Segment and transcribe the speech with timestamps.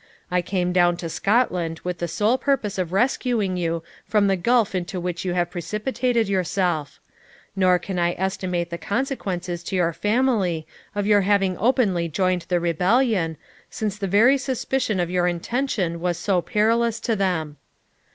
[0.31, 4.73] I came down to Scotland with the sole purpose of rescuing you from the gulf
[4.73, 6.99] into which you have precipitated yourself;
[7.55, 12.59] nor can I estimate the consequences to your family of your having openly joined the
[12.59, 13.37] rebellion,
[13.69, 17.57] since the very suspicion of your intention was so perilous to them.